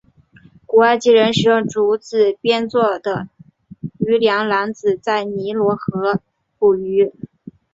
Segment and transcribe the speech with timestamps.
[0.65, 3.29] 古埃及人使用竹子制作的
[3.99, 6.19] 渔梁篮子在尼罗河
[6.57, 7.13] 捕鱼。